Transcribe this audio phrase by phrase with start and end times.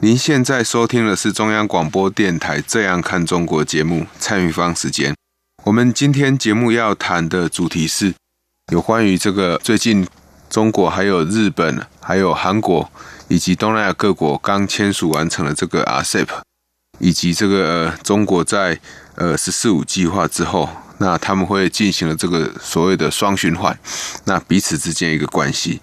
[0.00, 5.12] 您现在收听的是中央广播电台《这样看中国》节目，蔡玉芳时间。
[5.64, 8.14] 我们今天节目要谈的主题是。
[8.72, 10.06] 有关于这个最近
[10.48, 12.88] 中国还有日本还有韩国
[13.26, 16.28] 以及东南亚各国刚签署完成了这个 RCEP，
[17.00, 18.78] 以及这个呃中国在
[19.16, 23.78] 呃“十四五”计划之后，那他们会进行了这个所谓的双循环，
[24.24, 25.80] 那彼此之间一个关系。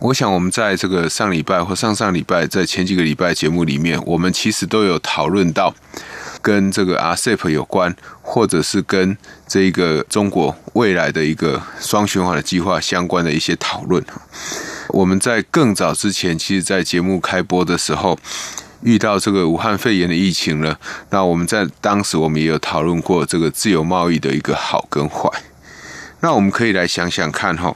[0.00, 5.74] 我想我们在这个上礼拜或上上礼拜，在前几个礼拜节目里面，我们其实都有讨论到。
[6.40, 14.02] 跟这个 RCEP 有关，或者是跟这个中国未来的一个双循环的计划相关的一些讨论。
[14.90, 18.16] 我们在更早之前，其实，在节目开播的时候，
[18.82, 20.78] 遇到这个武汉肺炎的疫情了。
[21.10, 25.30] 那我们在当时，我们也有讨论过这个自由贸易的一个好跟坏。
[26.20, 27.74] 那我们可以来想想看，哈，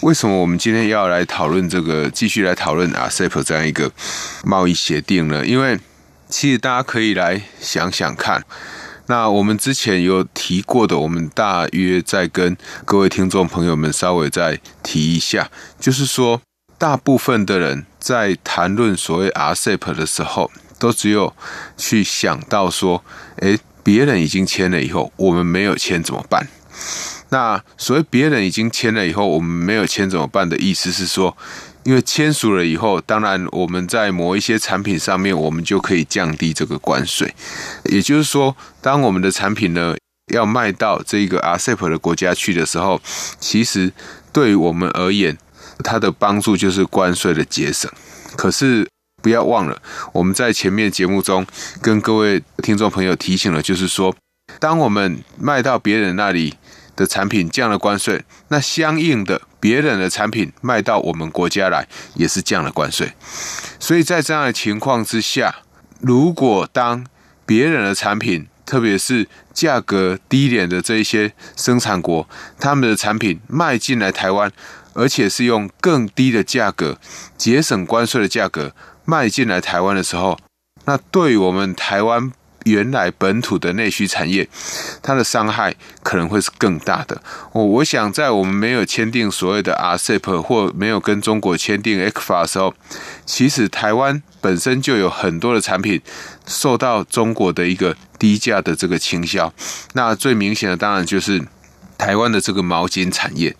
[0.00, 3.90] 为什么我们今天要来讨论这个，继续来讨论 RCEP 这样一个
[4.44, 5.44] 贸易协定呢？
[5.46, 5.78] 因为
[6.28, 8.42] 其实大家可以来想想看，
[9.08, 12.56] 那我们之前有提过的，我们大约再跟
[12.86, 16.40] 各位听众朋友们稍微再提一下，就是说，
[16.78, 20.50] 大部分的人在谈论所谓 RCEP 的时候，
[20.80, 21.32] 都只有
[21.76, 23.04] 去想到说，
[23.36, 26.48] 诶，别人已经签了以后，我们没有签怎么办？
[27.28, 31.36] 那所谓别人已经签了以后，我们没有签怎么办的意思是说，
[31.84, 37.32] 因为签署了以后，当然我们在某一些产品上面，我们就可以降低这个关税。
[37.84, 39.94] 也就是说，当我们的产品呢
[40.32, 43.00] 要卖到这个 RCEP 的国家去的时候，
[43.38, 43.92] 其实
[44.32, 45.38] 对于我们而言，
[45.84, 47.90] 它的帮助就是关税的节省。
[48.36, 48.88] 可是
[49.22, 49.80] 不要忘了，
[50.12, 51.46] 我们在前面节目中
[51.80, 54.14] 跟各位听众朋友提醒了，就是说，
[54.58, 56.54] 当我们卖到别人那里
[56.96, 59.42] 的产品降了关税，那相应的。
[59.62, 63.12] 别人的产品卖到我们国家来，也是降了关税。
[63.78, 65.54] 所以在这样的情况之下，
[66.00, 67.06] 如果当
[67.46, 72.28] 别人的产品，特别是价格低廉的这一些生产国，
[72.58, 74.50] 他们的产品卖进来台湾，
[74.94, 76.98] 而且是用更低的价格、
[77.36, 80.38] 节省关税的价格卖进来台湾的时候，
[80.84, 82.32] 那对我们台湾。
[82.64, 84.48] 原来本土的内需产业，
[85.02, 87.20] 它的伤害可能会是更大的。
[87.50, 92.72] 我我想，在我们没有签订所谓的 RCEP 或没有跟中国签订 ECFA 的时候，
[93.26, 96.00] 其实台湾本身就有很多的产品
[96.46, 99.52] 受到中国的一个低价的这个倾销。
[99.94, 101.44] 那最明显的当然就是
[102.02, 103.54] 台湾的这个毛巾产业。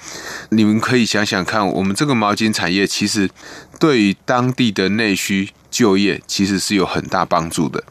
[0.50, 3.30] 你们可以想想看，我们这个毛巾产业其实
[3.78, 7.84] 对于当地的内需就业其实是有很大帮助的。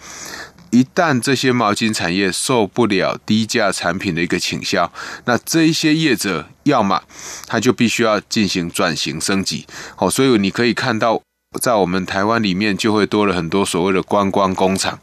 [0.72, 4.92] 一旦这些毛巾产业受不了低价产品的一个倾销，
[5.24, 7.02] 那这一些业者要么
[7.48, 9.66] 他就必须要进行转型升级。
[9.96, 11.22] 好，所以你可以看到，
[11.60, 14.98] 在我们台湾里面就会多了很多所谓的观光工厂。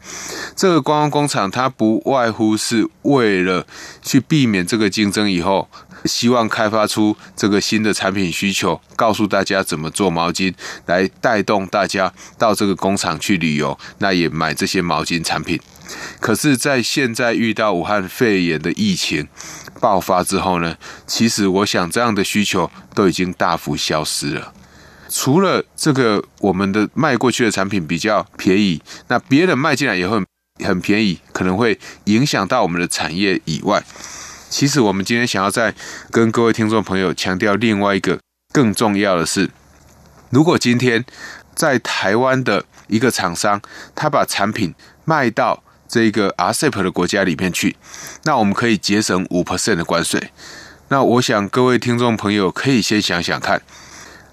[0.55, 3.67] 这个观光工厂它不外乎是为了
[4.01, 5.69] 去避免这个竞争以后。
[6.05, 10.53] 希望开发出这个新的产品需求，告诉大家怎么做毛巾，
[10.85, 15.59] 来带动大家到这个工厂去旅游，那也买这些毛巾产品。
[16.21, 19.27] 可是，在现在遇到武汉肺炎的疫情
[19.81, 24.53] 爆发之后呢，其实我想这样的需求都已经大幅消失了。
[25.09, 30.23] 除了这个我们的卖过去的产品比较便宜，那别人卖进来也会
[30.63, 33.83] 很便宜，可能会影响到我们的产业以外。
[34.49, 35.73] 其实我们今天想要再
[36.11, 38.19] 跟各位听众朋友强调另外一个
[38.53, 39.49] 更重要的是，
[40.29, 41.03] 如果今天
[41.53, 43.61] 在台湾的一个厂商，
[43.93, 44.73] 他把产品
[45.05, 47.75] 卖到这个 RCEP 的国家里面去，
[48.23, 50.31] 那我们可以节省五 percent 的关税。
[50.89, 53.61] 那我想各位听众朋友可以先想想看，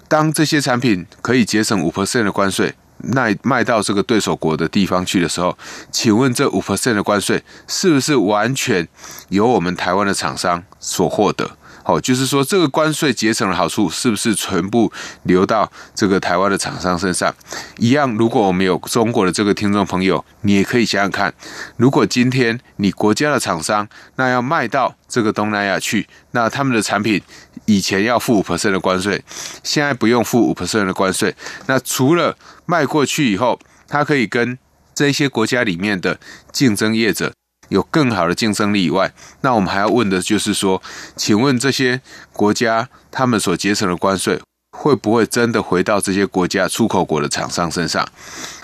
[0.07, 2.73] 当这些产品可以节省五 percent 的关税。
[3.09, 5.55] 那卖到这个对手国的地方去的时候，
[5.91, 8.87] 请问这五 percent 的关税是不是完全
[9.29, 11.51] 由我们台湾的厂商所获得？
[11.83, 14.91] 哦，就是说这个关税节省的好处是不是全部
[15.23, 17.33] 流到这个台湾的厂商身上？
[17.77, 21.33] 一样，如果我们有中国的这个听众朋友，你也可以想想看，
[21.77, 27.21] 如果今天你国家的厂商那要卖到这个东南亚去，那他们的产品
[27.67, 29.23] 以前要付五 percent 的关税，
[29.63, 31.35] 现在不用付五 percent 的关税，
[31.67, 32.35] 那除了
[32.65, 34.57] 卖过去以后，它可以跟
[34.95, 36.19] 这些国家里面的
[36.51, 37.31] 竞争业者
[37.69, 40.81] 有更好的竞争力以外，那我们还要问的就是说，
[41.15, 42.01] 请问这些
[42.33, 44.41] 国家他们所节省的关税
[44.71, 48.07] 会不会真的回到这些国家出口国的厂商身上？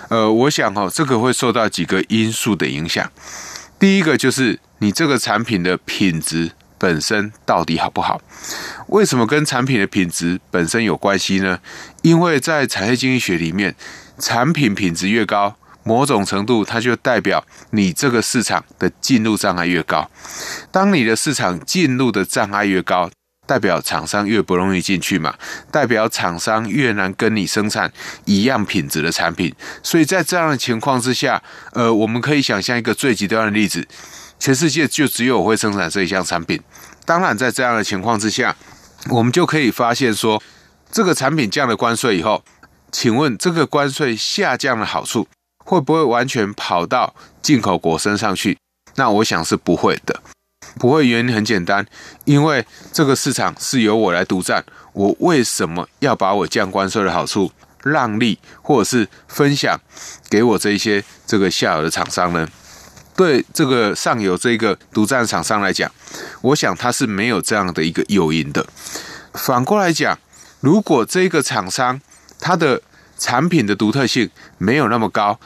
[0.09, 3.11] 呃，我想哈，这个会受到几个因素的影响。
[3.77, 6.51] 第一个就是你这个产品的品质
[6.83, 8.21] 本身到底好不好？
[8.87, 11.57] 为什么跟产品的品质本身有关系呢？
[12.01, 13.73] 因为在产业经济学里面，
[14.19, 20.11] 产品品质越高，某种程度它就代表你这个市场的进入障碍越高。
[20.73, 23.09] 当你的市场进入的障碍越高，
[23.47, 25.33] 代表厂商越不容易进去嘛，
[25.71, 27.89] 代表厂商越难跟你生产
[28.25, 29.55] 一样品质的产品。
[29.81, 31.41] 所以在这样的情况之下，
[31.71, 33.87] 呃，我们可以想象一个最极端的例子。
[34.43, 36.61] 全世界就只有我会生产这一项产品。
[37.05, 38.53] 当然，在这样的情况之下，
[39.09, 40.43] 我们就可以发现说，
[40.91, 42.43] 这个产品降了关税以后，
[42.91, 45.29] 请问这个关税下降的好处
[45.63, 48.57] 会不会完全跑到进口国身上去？
[48.95, 50.21] 那我想是不会的。
[50.77, 51.87] 不会，原因很简单，
[52.25, 54.61] 因为这个市场是由我来独占。
[54.91, 57.49] 我为什么要把我降关税的好处
[57.81, 59.79] 让利，或者是分享
[60.29, 62.45] 给我这一些这个下游的厂商呢？
[63.15, 65.91] 对这个上游这个独占厂商来讲，
[66.41, 68.65] 我想他是没有这样的一个诱因的。
[69.33, 70.17] 反过来讲，
[70.59, 72.01] 如果这个厂商
[72.39, 72.81] 它的
[73.17, 75.39] 产品的独特性没有那么高，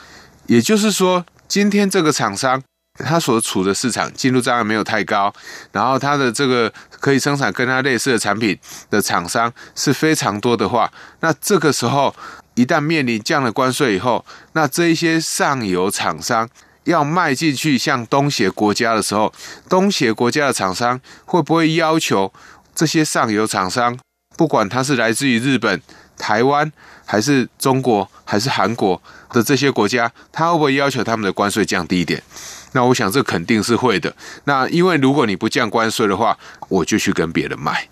[0.45, 2.61] 也就是说，今天这个厂商
[2.99, 5.33] 他所处的市场进入障碍没有太高，
[5.71, 8.57] 然后他的这个可以生产跟他类似的产品
[8.89, 12.15] 的厂商是非常多的话，那这个时候
[12.55, 16.49] 一旦面临降了关税以后，那这一些上游厂商。
[16.87, 19.31] 要卖进去像东协国家的时候，
[19.67, 22.33] 东协国家的厂商会不会要求
[22.73, 23.97] 这些上游厂商，
[24.37, 25.81] 不管他是来自于日本、
[26.17, 26.71] 台湾，
[27.05, 29.01] 还是中国，还是韩国
[29.31, 32.23] 的这些国家，他会不会要求他们的关税降低一点？
[32.71, 34.15] 那我想这肯定是会的。
[34.45, 36.37] 那因为如果你不降关税的话，
[36.69, 37.89] 我就去跟别人卖。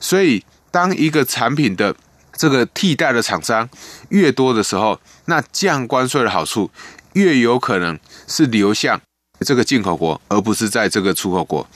[0.00, 1.94] 所以当一个产品的
[2.36, 3.68] 这个替代的厂商
[4.08, 6.70] 越多的时候，那降关税的好处
[7.12, 7.98] 越有可能。
[8.26, 9.00] 是流向
[9.40, 11.68] 这个进口国，而不是在这个出口国。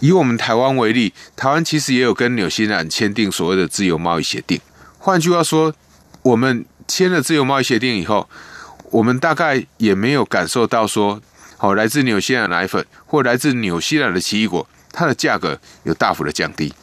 [0.00, 4.60] 以我们台湾为例，台湾其实也有跟纽西兰签订所谓的自由贸易协定。
[4.98, 5.74] 换句话说，
[6.22, 8.28] 我们签了自由贸易协定以后，
[8.90, 11.20] 我们大概也没有感受到说，
[11.56, 16.74] 好，来自纽西兰奶粉或来自纽西兰的奇异果，它的价格有大幅的降低。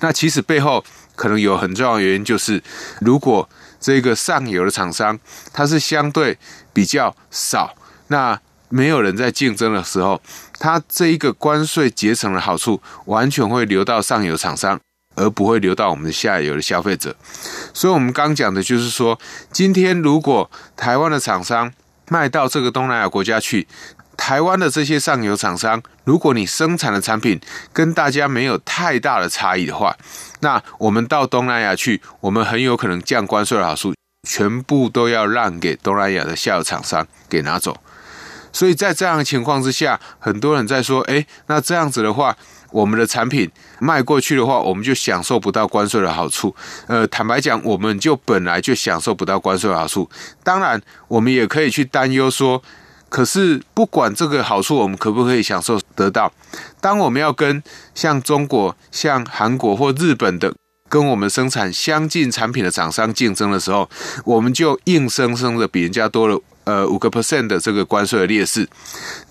[0.00, 0.84] 那其实背后
[1.14, 2.62] 可能有很重要的原因，就是
[3.00, 3.48] 如果
[3.80, 5.18] 这个上游的厂商，
[5.52, 6.38] 它是相对
[6.72, 7.74] 比较少。
[8.08, 10.20] 那没有人在竞争的时候，
[10.58, 14.78] 它这一个关税节省的好处完全会流到上游厂商，
[15.14, 17.14] 而不会流到我们的下游的消费者。
[17.72, 19.18] 所以，我们刚讲的就是说，
[19.52, 21.72] 今天如果台湾的厂商
[22.08, 23.68] 卖到这个东南亚国家去，
[24.16, 27.40] 台湾的这些上游厂商，如果你生产的产品
[27.72, 29.96] 跟大家没有太大的差异的话，
[30.40, 33.94] 那我们到东南亚去，我们很有可能降关税的好处
[34.28, 37.76] 全部都要让给东南亚的下游厂商给拿走。
[38.56, 42.34] 所以在这样的情况之下，很多人在说：“诶，那这样子的话，
[42.70, 43.50] 我们的产品
[43.80, 46.56] 卖过去的话，我们就享受不到关税的好处。”
[46.88, 50.08] 呃，坦白讲，我们就本来就享受不到关税的好处。
[50.42, 52.62] 当然，我们也可以去担忧说
[53.10, 56.32] ：“可是不管这个好处，我们可不可以享受得到？
[56.80, 57.62] 当我们要跟
[57.94, 60.54] 像中国、像韩国或日本的
[60.88, 63.90] 跟我们生产相近产品的厂商竞争的时候，
[64.24, 68.68] 我们就硬生生的比人家多了。”呃，五个 percent 的这个关税的劣势，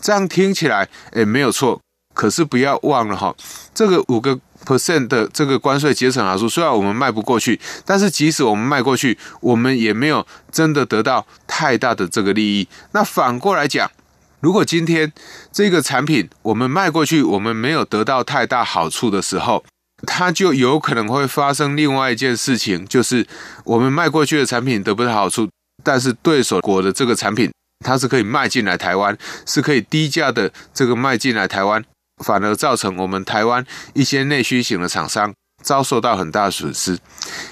[0.02, 1.80] 这样听起来诶没有错。
[2.14, 3.36] 可是不要忘了哈，
[3.74, 12.70] 这个五个 percent 的这个关税节省好处，虽然我们卖不过去，但是即使我们卖过去，我们也没有真的得到太大的这个利益。
[12.94, 13.92] 那反过来讲，
[14.40, 15.12] 如果今天
[15.52, 19.66] 这个产品我们卖过去，我们没有得到太大好处的时候，
[20.08, 23.28] 它就有可能会发生另外一件事情，就是
[23.66, 25.50] 我们卖过去的产品得不到好处。
[25.86, 27.52] 但是对手国的这个产品，
[27.86, 29.16] 它是可以卖进来台湾，
[29.46, 31.86] 是可以低价的这个卖进来台湾，
[32.26, 33.64] 反而造成我们台湾
[33.94, 35.32] 一些内需型的厂商
[35.64, 36.98] 遭受到很大的损失。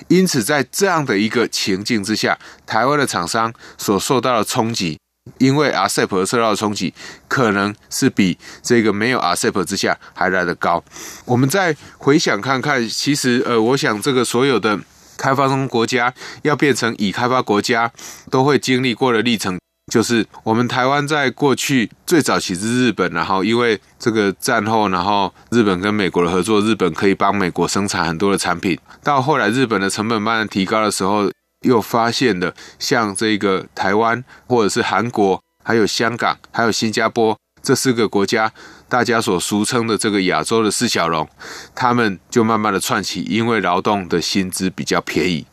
[0.07, 4.97] 因此，在这样的一个情境之下，台湾的厂商所受到的冲击，
[5.37, 6.91] 因为 RCEP 而受到的冲击，
[7.27, 10.83] 可能是比这个没有 RCEP 之下还来得高。
[11.25, 14.79] 我们再回想看看，其实呃，我想这个所有的。
[15.17, 17.91] 开发中国家要变成已开发国家，
[18.29, 19.59] 都会经历过的历程，
[19.91, 28.77] 就是我们台湾在过去最早起是日本，然后因为这个战后，然后日本跟美国的合作，日本可以帮美国生产很多的产品。
[29.03, 31.29] 到后来日本的成本慢慢提高的时候，
[31.65, 38.51] 又发现了像这个台湾或者是韩国还有香港，还有新加坡这四个国家，
[38.93, 41.27] 大家所俗称的这个亚洲的四小龙，
[41.73, 45.47] 他们就慢慢的串起，因为劳动的薪资比较便宜。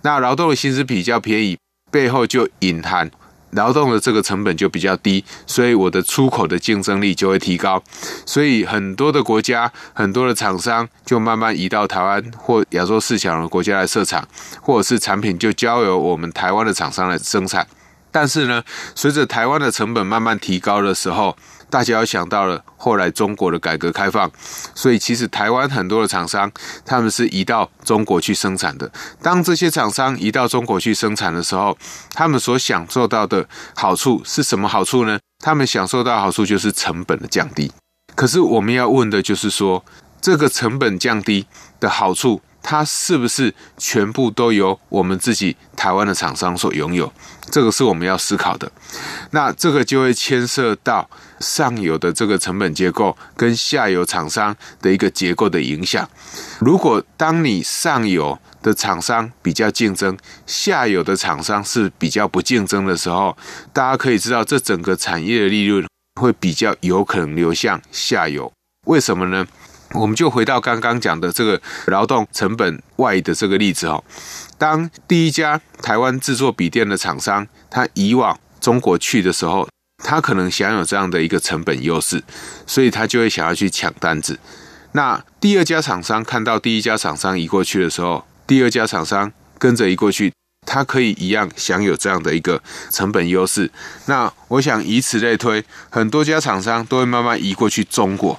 [0.00, 1.58] 那劳动的薪资比较便宜，
[1.90, 3.10] 背后就隐含。
[3.50, 7.82] 劳动的这个成本就比较低，所以我的出口的竞争力就会提高，
[8.24, 14.26] 所以很多的国家、很多的厂商就慢慢移到台湾或亚洲四小龙国家来设厂，
[14.62, 17.66] 或者是产品就交由我们台湾的厂商来生产。
[18.10, 21.36] 但是呢，随着台湾的成本慢慢提高的时候，
[21.68, 24.30] 大家要想到了后来中国的改革开放，
[24.74, 26.50] 所以其实台湾很多的厂商
[26.84, 28.90] 他们是移到中国去生产的。
[29.20, 31.76] 当这些厂商移到中国去生产的时候，
[32.14, 35.18] 他们所享受到的好处是什么好处呢？
[35.44, 37.70] 他们享受到的好处就是成本的降低。
[38.14, 39.84] 可是我们要问的就是说，
[40.20, 41.46] 这个成本降低
[41.80, 47.12] 的好处，它是不是全部都由我们自己台湾的厂商所拥有？
[47.50, 48.70] 这个是我们要思考的。
[49.32, 51.10] 那这个就会牵涉到。
[51.40, 56.08] 上游的这个成本结构跟下游厂商的一个结构的影响。
[56.58, 60.16] 如果当你上游的厂商比较竞争，
[60.46, 63.36] 下游的厂商是比较不竞争的时候，
[63.72, 65.86] 大家可以知道，这整个产业的利润
[66.20, 68.52] 会比较有可能流向下游。
[68.86, 69.46] 为什么呢？
[69.92, 74.02] 我们就回到刚刚讲的这个劳动成本外移的这个例子哦。
[74.58, 79.68] 当第一家台湾制作笔电的厂商，他移往中国去的时候。
[80.04, 82.22] 他可能享有这样的一个成本优势，
[82.66, 84.38] 所以他就会想要去抢单子。
[84.92, 90.32] 那第二家厂商看到第一家厂商移过去的时候，第二家厂商跟着移过去，
[90.66, 93.70] 它可以一样享有这样的一个成本优势。
[94.06, 98.38] 那我想以此类推，很多家厂商都会慢慢移过去中国。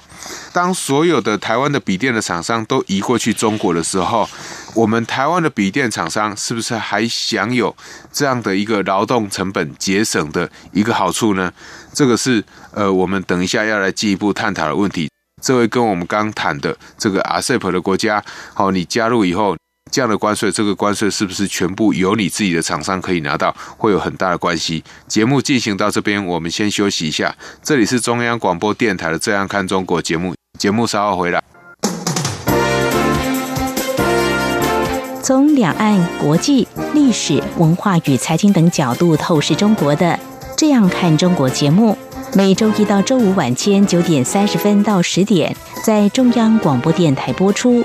[0.52, 4.28] 当所有的台湾的笔电的厂商都移过去中国的时候，
[4.74, 7.74] 我们台湾的笔电厂商是不是还享有
[8.12, 11.52] 这样的一个劳动成本节省的一个好处呢？
[11.92, 15.08] 这个是呃，我们等一下要来进一步探讨的问题。
[15.40, 18.22] 这会跟我们刚谈的这个 RCEP 的国家，
[18.54, 19.56] 好，你加入以后
[19.90, 24.82] 这样的关税，这个关税是不是全部由你自己的厂商可以拿到，会有很大的关系。
[25.06, 27.34] 节目进行到这边，我们先休息一下。
[27.62, 31.42] 这里是中央广播电台的《这样看中国》节目，节目稍后回来。
[35.22, 40.06] 从两岸、国际、历史、文化与财经等角度透视中国的
[40.56, 41.96] 《这样看中国》节目，
[42.32, 45.54] 每周一到周五晚间九点三十分到十点
[45.84, 47.84] 在中央广播电台播出。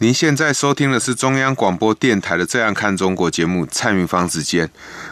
[0.00, 4.68] 您现在收听的是中央广播电台的《这样看中国》节目，蔡明芳时间。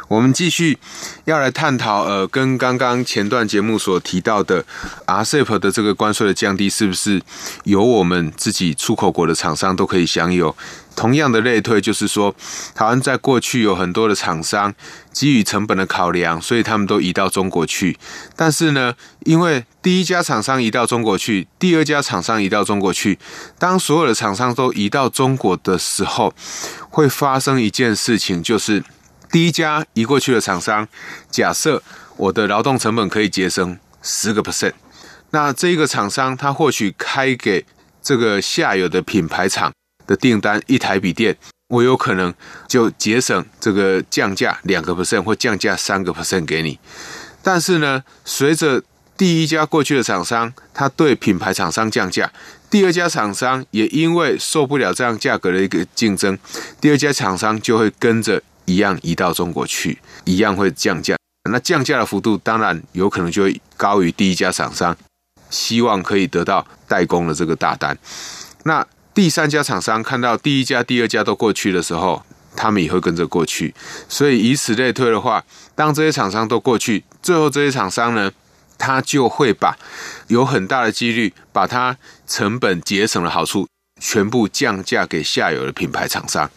[0.09, 0.77] 我们继续
[1.25, 4.65] 要来探讨，呃，跟刚刚前段节目所提到的
[5.07, 7.23] RCEP 的这个关税的降低，是不是
[7.62, 10.57] 由我们自己出口国的厂商都可以享有？
[10.95, 12.35] 同样的类推，就是说，
[12.75, 14.75] 台湾在过去有很多的厂商
[15.13, 17.99] 基于成本的考量，所以他们都移到中国去。
[18.37, 23.19] 但是呢，因为第一家厂商移到中国去，第二家厂商移到中国去，
[23.59, 26.35] 当所有的厂商都移到中国的时候，
[26.91, 28.85] 会发生一件事情，就是
[29.31, 30.87] 第一家移过去的厂商，
[31.31, 31.83] 假设
[32.17, 34.73] 我的劳动成本可以节省十个 percent，
[35.31, 37.65] 那这个厂商他或许开给
[38.03, 39.73] 这个下游的品牌厂。
[40.12, 41.35] 的订单一台笔电，
[41.69, 42.33] 我有可能
[42.69, 46.78] 就节省这个降价两个 percent 或降价三个 percent 给你。
[47.42, 48.83] 但是呢，随着
[49.16, 52.31] 第一家过去的厂商，他对品牌厂商降价，
[52.69, 56.38] 第二家厂商也因为受不了这样价格的一个竞争，
[56.78, 61.16] 第二家厂商就会跟着一样移到中国去，一样会降价。
[61.50, 64.95] 那降价的幅度当然有可能就会高于第一家厂商，
[65.49, 67.97] 希望可以得到代工的这个大单。
[68.64, 72.23] 那第三家厂商看到第一家、第二家都过去的时候，
[72.57, 73.75] 他们也会跟着过去。
[74.09, 78.33] 所以以此类推的话，当这些厂商都过去，最后这些厂商呢，
[78.78, 79.76] 他就会把
[80.28, 83.69] 有很大的几率把它成本节省的好处
[84.00, 86.50] 全部降价给下游的品牌厂商。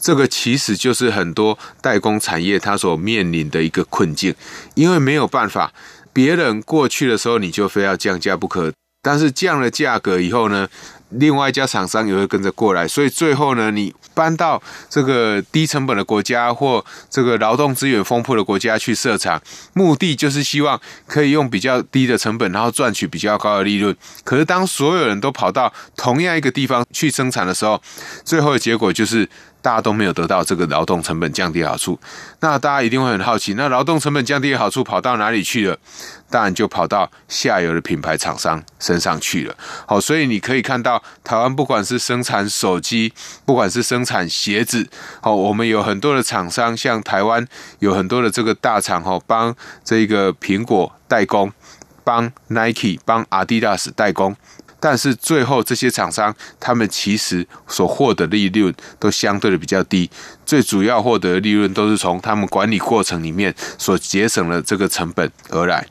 [0.00, 4.34] 这个其实就是很多代工产业它所面临的一个困境，
[4.74, 5.72] 因为没有办法，
[6.12, 10.68] 别人过去的时候你就非要降价不可，但是降了价格以后呢，
[11.14, 19.40] 另外一家厂商也会跟着过来，所以最后呢，你搬到这个低成本的国家或这个劳动资源丰富的国家去设厂，
[19.72, 23.96] 目的就是希望可以用比较低的成本，然后赚取比较高的利润。
[24.24, 27.80] 可是当所有人都跑到同样一个地方去生产的时候，
[28.24, 29.28] 最后的结果就是。
[29.62, 31.98] 大家都没有得到这个劳动成本降低的好处，
[32.40, 35.78] 那大家一定会很好奇，那劳动成本降低的好处跑到哪里去了？
[36.28, 39.54] 当然就跑到下游的品牌厂商身上去了。
[39.86, 43.12] 好，所以你可以看到，台湾不管是生产手机，
[43.44, 44.88] 不管是生产鞋子，
[45.20, 47.46] 好，我们有很多的厂商，像台湾
[47.78, 49.54] 有很多的这个大厂，哈，帮
[49.84, 51.52] 这个苹果代工，
[52.02, 54.34] 帮 Nike、帮 Adidas 代工。
[54.84, 60.10] 但是最后，这些厂商他们其实所获得利润都相对的比较低，
[60.44, 65.86] 最主要获得的利润都是从他们管理过程里面所节省的这个成本而来。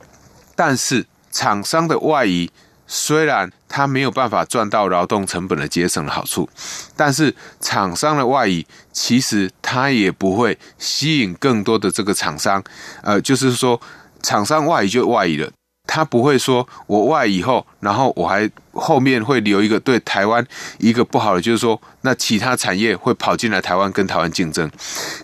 [0.57, 2.51] 但是厂商的外移，
[2.85, 6.49] 虽然他没有办法赚到劳动成本的节省的好处，
[6.97, 12.61] 但是厂商的外移其实他也不会吸引更多的这个厂商，
[13.01, 13.79] 呃，就是说
[14.21, 15.49] 厂商外移就外移了。
[15.93, 20.45] 他不会说，我外以后，然后我还后面会留一个对台湾
[20.79, 24.71] 一个不好的，就是说，那其他产业会跑进来台湾跟台湾竞争。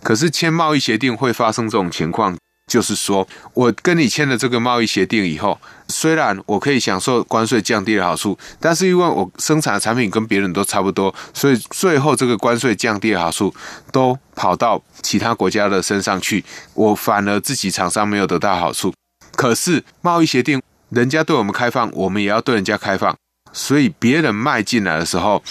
[0.04, 2.38] 可是签贸易协定会发生这种情况，
[2.70, 5.58] 就是说我跟你签了这个贸易协定以后，
[5.88, 13.56] 虽然我可以享受关税降低的好处，但是因为我生产的产品跟别人都差不多，所以最后这个关税降低的好处
[13.94, 16.44] 都跑到其他国家的身上去，
[16.74, 18.92] 我反而自己厂商没有得到好处。
[19.38, 23.16] 可是贸易协定，人家对我们开放，我们也要对人家开放，
[23.54, 25.42] 所以别人卖进来的时候，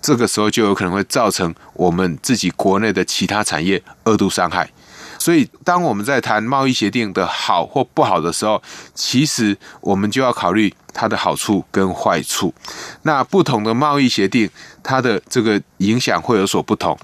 [0.00, 4.70] 这个时候就有可能会造成我们自己国内的其他产业二度伤害。
[5.18, 8.62] 所以，当我们在谈贸易协定的好或不好的时候，
[8.94, 12.54] 其实我们就要考虑它的好处跟坏处。
[13.02, 14.48] 那不同的贸易协定，
[14.82, 16.96] 它的这个影响会有所不同。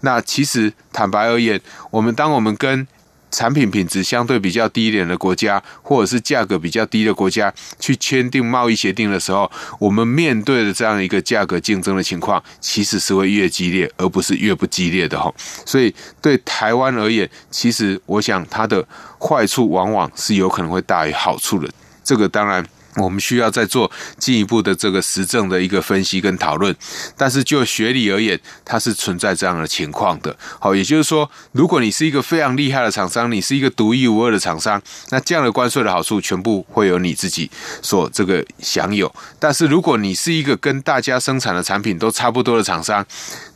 [0.00, 2.86] 那其实坦白而言，我们当我们跟
[3.30, 15.32] 产品品质相对比较低一点的国家，或者是价格比较低的国家，去签订贸易协定的时候，我们面对的这样一个价格竞争的情况，其实是会越激烈，而不是越不激烈的哈。
[15.66, 18.86] 所以对台湾而言，其实我想它的
[19.20, 21.68] 坏处往往是有可能会大于好处的。
[22.02, 22.64] 这个当然。
[22.98, 26.74] 我们需要再做进一步的这个实证的一个分析跟讨论，
[27.16, 30.36] 但是就学理而言，它是存在这样的情况的。
[30.58, 34.80] 好，也就是说，如果你是一个非常厉害的厂商，你是一个独一无二的厂商，
[35.10, 37.50] 那这样的关税的好处全部会有你自己
[37.82, 39.12] 所这个享有。
[39.38, 43.04] 但是如果你是一个跟大家生产的产品都差不多的厂商，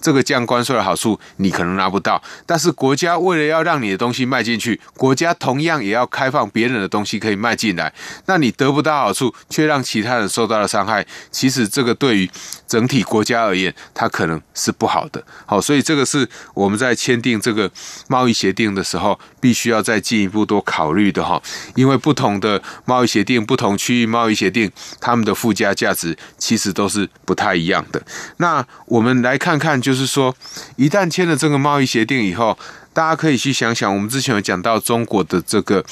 [0.02, 2.22] 这个降关税的好处你可能拿不到。
[2.44, 7.90] 但是国家为了要让你的东西卖进去，国家同样也要开放别人的东西可以卖进来，
[8.26, 9.34] 那你得不到好处。
[9.48, 12.30] 却让其他人受到了伤害，其实这个对于
[12.66, 15.22] 整体国家而言，它可能是不好的。
[15.46, 17.70] 好，所以这个是我们在签订这个
[18.08, 21.40] 贸易协定的时候，必须要再进一步多考虑的哈。
[21.74, 28.02] 因为不同的贸易协定、不同区域贸易协定，他们的附加价值其实都是不太一样的。
[28.38, 30.34] 那我们来看看，就就是说，
[30.76, 32.58] 一旦签了这个贸易协定以后。
[32.94, 35.82] 大家可以去想想，我们之前有讲到中国的这个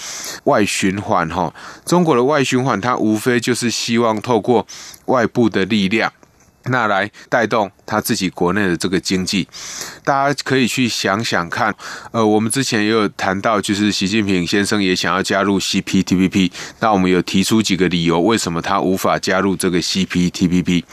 [0.45, 1.51] 外循环，哈，
[1.87, 4.67] 中国的外循环，它无非就是希望透过
[5.07, 6.13] 外部的力量。
[6.65, 9.49] 那来带动他自己国内的这个经济，
[10.05, 11.75] 大家可以去想想看。
[12.13, 16.53] 呃，我们之前也有谈到，就是习近平先生也想要加入 CPTPP。
[16.81, 20.85] 那我们有提出几个理由，为什么他无法加入这个 CPTPP？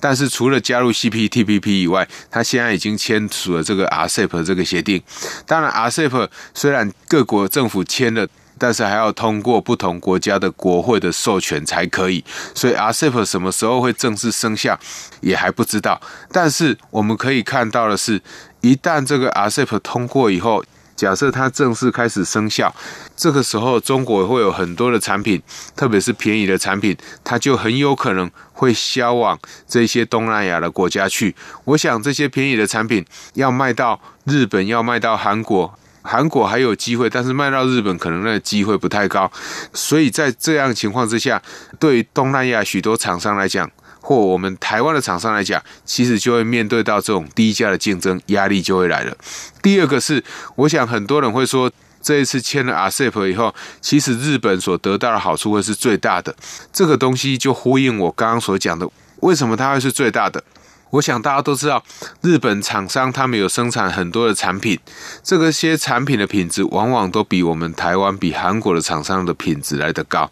[0.00, 5.02] 但是除了加入 CPTPP 以外，他现在已经签署了这个 RCEP 这个协定。
[5.46, 8.26] 当然，RCEP 虽然各国政府签了。
[8.60, 12.22] 但是还要通过不同国家的国会的授权才可以，
[12.54, 14.78] 所以 RCEP 什么时候会正式生效
[15.22, 15.98] 也还不知道。
[16.30, 18.20] 但是我们可以看到的是，
[18.60, 20.62] 一旦这个 RCEP 通过以后，
[20.94, 22.74] 假设它正式开始生效，
[23.16, 25.40] 这个时候中国会有很多的产品，
[25.74, 26.94] 特别是便宜的产品，
[27.24, 31.34] 它就很有可能会销往这些东南亚的国家去。
[31.64, 35.74] 我想这些便宜的产品要卖到日本，要卖到韩国。
[36.02, 39.30] 韩国还有机会，但是卖到日本可能那个机会不太高，
[39.72, 41.40] 所以在这样情况之下，
[41.78, 49.16] 对于东南亚许多厂商来讲，或我们台湾的厂商来讲，其实就会面对到这种低价的竞争压力就会来了。
[49.62, 50.24] 第二个是，
[50.56, 51.70] 我想很多人会说，
[52.02, 56.34] 这一次签了 RCEP 以后，其实日本所得到的好处会是最大的。
[56.72, 58.88] 这个东西就呼应我刚刚所讲的，
[59.20, 60.42] 为什么它会是最大的？
[60.90, 61.82] 我想大家都知道，
[62.20, 64.78] 日本厂商他们有生产很多的产品，
[65.22, 70.30] 这个些产品的品质往往都比我们台湾、比韩国的厂商的品质来得高。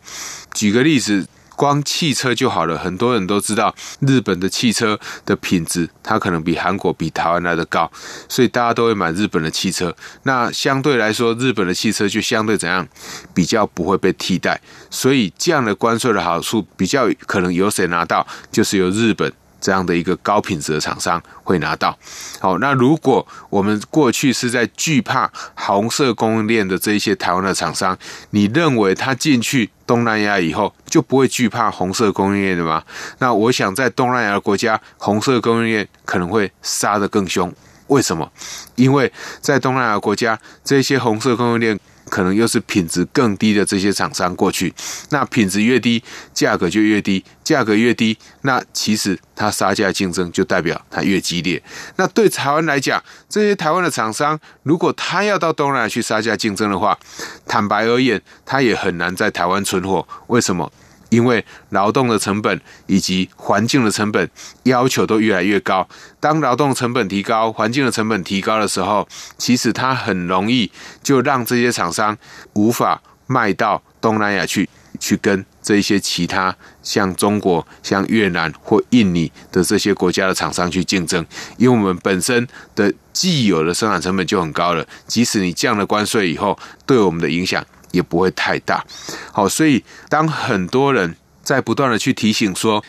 [0.53, 1.27] 举个例子。
[1.59, 7.91] 光汽车就好了，很多人都知道日本的汽车的品质，它可能比韩国、比台湾来得高，
[8.29, 9.93] 所以大家都会买日本的汽车。
[10.23, 12.87] 那相对来说，日本的汽车就相对怎样，
[13.35, 14.61] 比较不会被替代。
[14.89, 19.33] 所以这样的关税的好处，比较可能由谁拿到，就是由日本。
[19.61, 21.97] 这样的一个高品质的厂商会拿到。
[22.41, 27.97] 好，那如果我们过去是在惧怕红色供应链的这一些台湾的厂商，
[28.31, 32.83] 你认为他进去东南亚以后就不会惧怕红色供应链的吗？
[33.19, 37.53] 那我想在东南亚国家，红色供应链可能会杀得更凶。
[37.89, 38.31] 为什么？
[38.75, 41.81] 因为在东南亚国家，这些红色供应链。
[42.09, 44.73] 可能又是品质更低的这些厂商过去，
[45.11, 46.03] 那品质越低，
[46.35, 51.63] 价格就越低，价格越低，那其实它杀价竞争就代表它越激烈。
[51.97, 56.99] 那对台湾来讲，这些台湾的厂商，如果他要到东南亚去杀价竞争的话，
[57.47, 60.07] 坦白而言，他也很难在台湾存活。
[60.29, 60.73] 为什么？
[61.11, 64.29] 因为劳动的成本以及环境的成本
[64.65, 65.89] 要求都越来越高。
[66.21, 70.71] 当劳动成本提高，环境的成本提高的时候，其实它很容易
[71.03, 72.17] 就让这些厂商
[72.55, 74.69] 无法卖到东南亚去，
[74.99, 81.25] 去跟这一些其他像中国、像越南或印尼的这些国家的厂商去竞争。
[81.57, 87.65] 因为我们本身的既有的生产成本就很高了，即使你降了关税以后，对我们的影响。
[87.93, 88.85] 也不会太大，
[89.33, 92.85] 好，所以当很多人在不断的去提醒说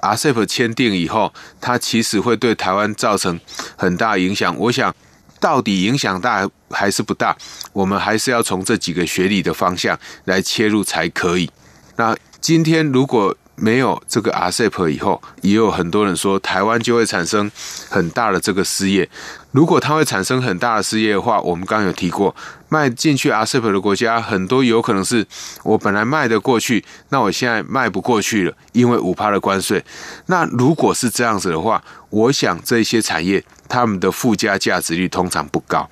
[0.00, 3.40] ，RCEP 签订以后，它其实会对台湾造成
[3.76, 4.56] 很大影响。
[4.58, 4.94] 我想，
[5.40, 7.36] 到底影响大还是不大，
[7.72, 11.50] 我们还是要从这几个学理的方向来切入才可以。
[11.96, 17.50] 那今天如果没有这个 RCEP 以后，也有很多人说台湾就会产生
[17.88, 19.08] 很大的这个失业。
[19.52, 22.34] 如果它会产生很大的失业的话，我们刚刚有提过，
[22.68, 25.24] 卖进去 RCEP 的国家很多有可能是
[25.62, 29.84] 我本来卖得过去，那我现在卖不过去了，因为五趴的关税。
[30.26, 35.88] 那如果是这样子的话，我想这些产业他们的附加价值率通常不高。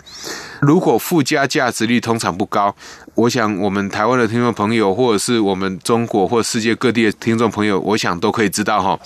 [0.61, 2.75] 如果附加价值率通常不高，
[3.15, 8.99] 我想我们台湾的听众朋友，或者是我们中国或世界各地的听众朋友，我想都可以知道哈。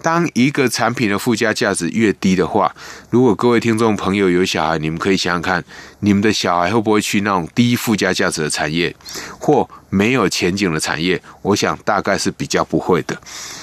[0.00, 2.72] 当一个产品的附加价值越低的话，
[3.10, 5.64] 如果各位听众朋友有小孩，你们可以想想看，
[6.00, 8.94] 你们的小孩会不会去那种低附加价值的产业，
[9.40, 11.20] 或没有前景的产业？
[11.42, 13.16] 我想大概是比较不会的。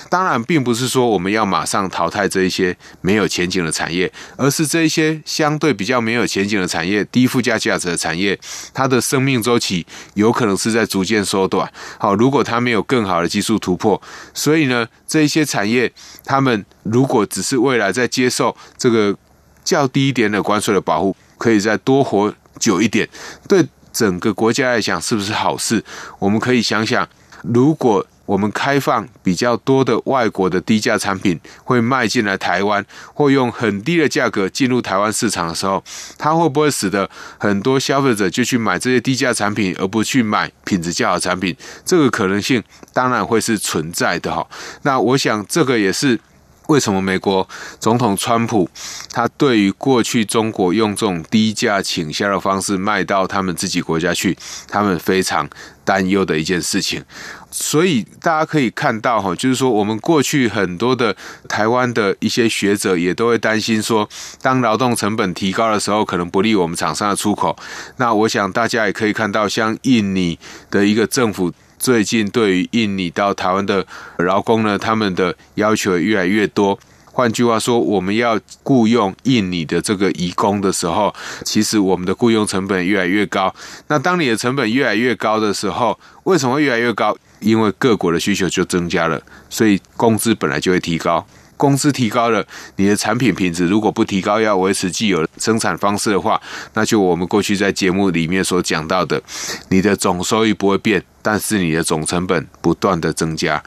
[0.10, 8.40] 当然，并不是说我们要马上淘汰这一些没有前景的产业，而是这一些相对比较没有前景的产业、低附加价值的产业，
[8.74, 11.70] 它的生命周期有可能是在逐渐缩短。
[11.98, 14.02] 好，如果它没有更好的技术突破，
[14.34, 15.92] 所以呢，这一些产业，
[16.24, 19.16] 他们如果只是未来在接受这个
[19.64, 23.10] 较低一点的关税的保护，可以再多活久一点，
[23.50, 25.82] 对整个国家来讲是不是好事？
[26.20, 27.08] 我们可以想想，
[27.42, 28.06] 如果。
[28.26, 35.84] 我们开放比较多的外国的低价产品会卖进来台湾，或用很低的价格进入台湾市场的时候，
[36.18, 41.56] 它会不会使得很多消费者就去买这些低价产品，而不去买品质较好的产品？
[41.86, 44.44] 这个可能性当然会是存在的哈。
[44.82, 46.20] 那我想这个也是。
[46.68, 47.48] 为什么美国
[47.80, 48.70] 总统川普
[49.12, 55.48] 他对于过去中国用这种低价倾销的方式卖到他们自己国家去，他们非常
[55.84, 57.04] 担忧的一件事情？
[57.52, 61.16] 所以大家可以看到哈，就是说我们过去很多的
[61.48, 64.10] 台湾的一些学者也都会担心说，
[64.42, 67.56] 当劳动成本提高的时候，可能不利我们厂商的出口。
[67.98, 70.38] 那我想大家也可以看到，像印尼
[70.70, 71.54] 的一个政府。
[71.86, 73.86] 最近对于印尼到台湾的
[74.18, 76.80] 劳工呢，他们的要求越来越多。
[77.04, 83.54] 换句话说，我们要雇佣印尼的这个移工的时候，其实我们的雇佣成本越来越高。
[83.88, 87.16] 那当你的成本越来越高的时候，为什么会越来越高？
[87.40, 91.24] 因为各国的需求就增加了，所以工资本来就会提高。
[91.58, 96.42] 工资提高了，你的产品品质如果不提高，要维持既有生产方式的话，
[96.74, 99.22] 那就我们过去在节目里面所讲到的，
[99.70, 103.64] 你的总收益不会变，但是你的总成本不断的增加，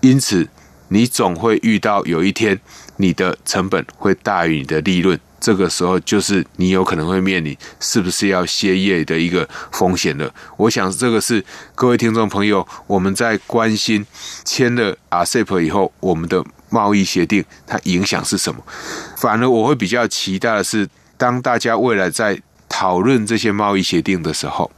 [0.00, 0.48] 因此
[0.88, 2.60] 你总会遇到有一天，
[2.96, 5.18] 你的成本会大于你的利润。
[5.40, 10.30] 这个时候就是你有可能会面临是不是要歇业的一个风险了。
[10.58, 11.42] 我想这个是
[11.74, 14.04] 各位听众朋友，我们在关心
[14.44, 18.62] 签了 RCEP 以后，我们的贸易协定它影响是什么？
[19.16, 24.70] 反而我会比较期待的是，当大家未来在讨论这些贸易协定的时候，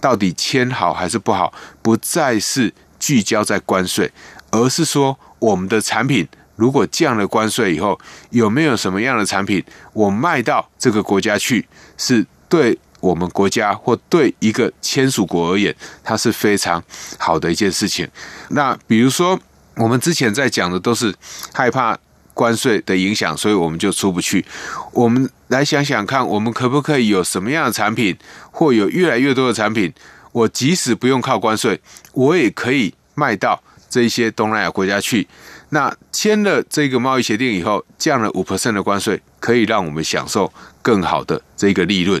[0.00, 4.12] 到底签好还是不好，不再是聚焦在关税，
[4.50, 6.28] 而是说我们的产品。
[6.56, 7.96] 如果降了关税以后，
[8.30, 11.64] 有没有什么样的产品我卖到这个国家去，
[11.96, 15.72] 是对我们国家或对一个签署国而言，
[16.02, 16.82] 它是非常
[17.16, 18.08] 好的一件事情。
[18.48, 19.38] 那比如说，
[19.78, 21.14] 我们之前在讲的都是
[21.54, 21.96] 害怕
[22.34, 24.44] 关税的影响，所以我们就出不去。
[24.92, 28.16] 我们来想想看，我们可不可以有什么样的产品，
[28.50, 29.92] 或有越来越多的产品，
[30.32, 31.80] 我即使不用靠关税，
[32.12, 35.26] 我也可以卖到这一些东南亚国家去。
[35.70, 42.20] 那签了这个贸易协定以后，降了五 percent 的关税，可以让我们享受更好的这个利润。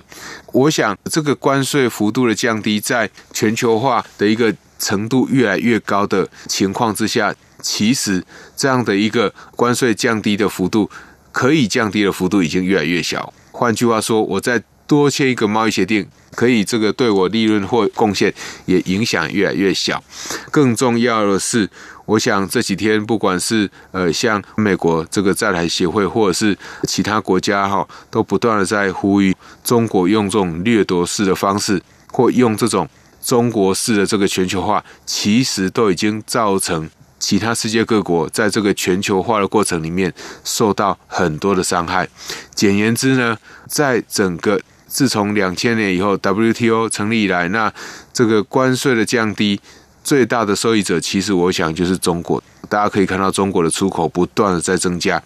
[0.52, 8.24] 我想，这个关税幅度的降低，在全球化的一个程度越来越高的情况之下，其实
[8.56, 10.90] 这样的一个关税降低的幅度，
[11.32, 13.32] 可以降低的幅度已经越来越小。
[13.50, 18.32] 换句话说，我再多签一个贸易协定，可以这个对我利润或贡献
[18.66, 20.02] 也影响越来越小。
[20.50, 21.68] 更重要的是，
[22.06, 32.88] 我想这几天不管是呃像美国这个在台协会，或者是其他国家哈，都不断的在呼吁中国用这种掠夺式的方式，或用这种
[33.22, 40.12] 中国式的这个全球化，其实都已经造成其他世界各国在这个全球化的过程里面
[40.44, 42.08] 受到很多的伤害。
[42.54, 47.72] 简言之呢，在整个自从两千年以后 WTO 成立以来，那
[48.12, 49.60] 这个关税的降低。
[50.04, 52.42] 最大的受益者，其实我想就是中国。
[52.68, 55.22] 大家可以看到，中国的出口不断的在增加，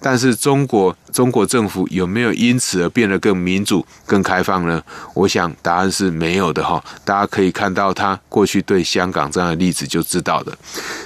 [0.00, 4.82] 但是中国中国政府有没有因此而变得更民主、更开放呢？
[5.14, 6.82] 我想答案是没有的哈。
[7.04, 10.56] 大家可以看到，他过去对香港这样的例子就知道的。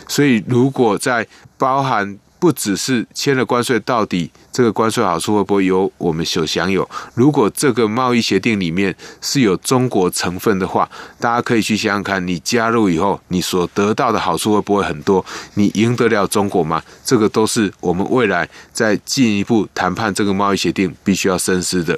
[0.06, 6.90] 所以，如果在包含不只是签了关税，到底这个关税好处会不会由我们所享有？
[7.14, 15.24] 如果这个贸易协定里面是有中国成分的话，大家可以去想想看，你加入以后，你所得到的好处会不会很多？
[15.54, 16.82] 你赢得了中国吗？
[17.04, 21.96] 这个都是我们未来在进一步谈判这个贸易协定必须要深思的。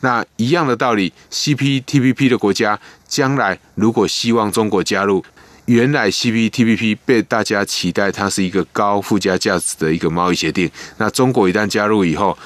[0.00, 2.78] 那一样的道理，CPTPP 的国家
[3.08, 5.24] 将来如果希望中国加入。
[5.66, 10.70] 原来 CPTPP 被大家期待，它是一个高附加价值的一个贸易协定。
[10.98, 12.36] 那中国一旦加入以后，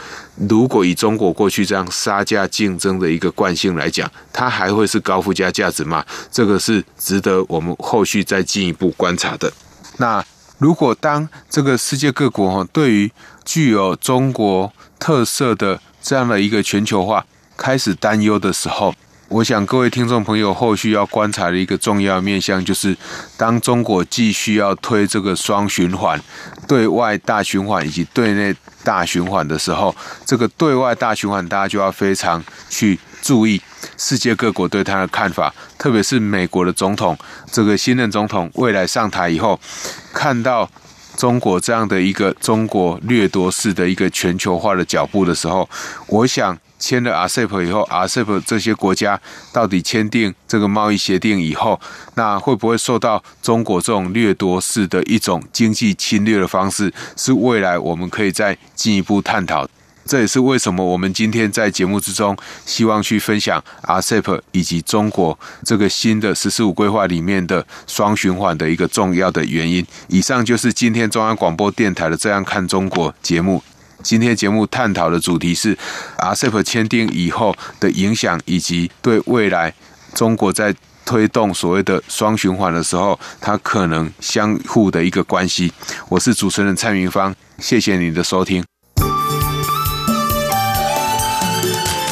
[0.49, 6.05] 如果以中国过去这样杀价竞争的一个惯性来讲，它还会是高附加价值吗？
[6.33, 9.53] 这个是值得我们后续再进一步观察的。
[9.99, 10.25] 那
[10.57, 13.13] 如果当这个世界各国哈对于
[13.45, 17.27] 具有中国特色的这样的一个全球化
[17.59, 18.95] 开始担忧的时候，
[19.31, 22.97] 我想各位听众朋友，后续要观察的一个重要面向，就是
[23.37, 26.21] 当中国继续要推这个双循环、
[26.67, 29.95] 对外大循环以及对内大循环的时候，
[30.27, 33.63] 这个对外大循环大家就要非常去注意
[33.97, 37.17] 世界各国对他的看法，特别是美国的总统，
[37.53, 39.61] 这个新任总统未来上台以后，
[40.13, 40.69] 看到
[41.17, 45.71] 中国这样的一个中国掠夺式的一个全球化的脚步的时候，
[46.09, 46.59] 我想。
[46.81, 49.21] 签了 RCEP 以后，RCEP 这些国家
[49.53, 51.79] 到底签订这个贸易协定以后，
[52.15, 56.93] 那会不会受到中国这种掠夺式的一种经济侵略的方式？
[57.17, 59.69] 是未来我们可以再进一步探讨。
[60.07, 69.87] 这也是为什么我们今天在节目之中希望去分享 RCEP 以及中国这个新的“十四五”规划里面的双循环的一个重要的原因。
[70.09, 73.63] 以上就是今天中央广播电台的《这样看中国》节目。
[74.03, 75.77] 今天节目探讨的主题是
[76.19, 79.73] RCEP 签订以后的影响，以及对未来
[80.15, 85.73] 中国在推动所谓的双循环的时候，它可能相互的一个关系。
[86.09, 88.65] 我是主持人蔡明芳，谢谢你的收听。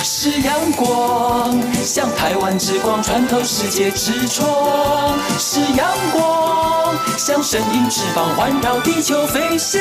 [0.03, 9.81] 是阳光，像台湾之光穿透世界之窗；是阳光，像神鹰翅膀环绕地球飞翔。